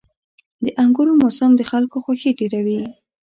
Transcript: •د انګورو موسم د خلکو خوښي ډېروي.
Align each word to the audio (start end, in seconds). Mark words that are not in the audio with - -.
•د 0.63 0.65
انګورو 0.83 1.13
موسم 1.21 1.51
د 1.55 1.61
خلکو 1.71 1.95
خوښي 2.03 2.31
ډېروي. 2.39 2.79